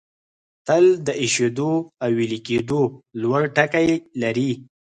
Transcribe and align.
تل 0.67 0.85
د 1.07 1.09
ایشېدو 1.21 1.71
او 2.03 2.09
ویلي 2.17 2.39
کېدو 2.47 2.81
لوړ 3.21 3.41
ټکي 3.55 3.89
لري. 4.21 4.51